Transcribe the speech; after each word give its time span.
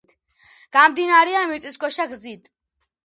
გამდინარეა 0.77 1.43
მიწისქვეშა 1.51 2.09
გზით. 2.15 2.55